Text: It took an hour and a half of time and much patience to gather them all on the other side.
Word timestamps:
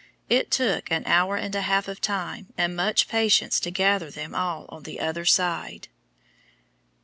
It 0.29 0.49
took 0.49 0.89
an 0.89 1.05
hour 1.05 1.35
and 1.35 1.53
a 1.53 1.61
half 1.61 1.87
of 1.87 2.01
time 2.01 2.47
and 2.57 2.75
much 2.75 3.07
patience 3.07 3.59
to 3.59 3.69
gather 3.69 4.09
them 4.09 4.33
all 4.33 4.65
on 4.69 4.81
the 4.81 4.99
other 4.99 5.25
side. 5.25 5.89